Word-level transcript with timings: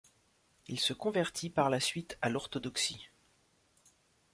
Il 0.67 0.79
se 0.79 0.93
convertit 0.93 1.51
par 1.51 1.69
la 1.69 1.79
suite 1.79 2.17
à 2.23 2.29
l'orthodoxie. 2.29 3.09